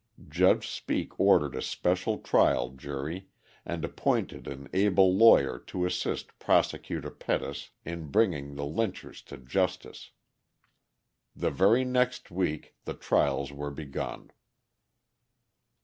[0.29, 3.27] Judge Speake ordered a special trial jury,
[3.63, 10.09] and appointed an able lawyer to assist Prosecutor Pettus in bringing the lynchers to justice.
[11.35, 14.31] The very next week the trials were begun.